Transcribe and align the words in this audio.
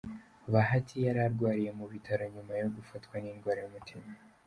Bahati 0.53 0.95
yari 1.05 1.19
arwariye 1.27 1.71
mu 1.79 1.85
bitaro 1.91 2.23
nyuma 2.33 2.53
yo 2.61 2.67
gufatwa 2.75 3.15
n'indwara 3.19 3.59
y'umutima. 3.61 4.07